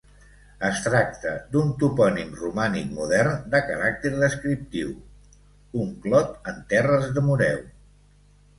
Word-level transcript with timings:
Es 0.67 0.77
tracta 0.85 1.33
d'un 1.55 1.69
topònim 1.83 2.31
romànic 2.39 2.87
modern, 2.95 3.37
de 3.53 3.61
caràcter 3.69 4.13
descriptiu: 4.25 4.91
un 5.85 5.95
clot 6.07 6.51
en 6.53 6.61
terres 6.75 7.09
de 7.21 7.29
Moreu. 7.31 7.65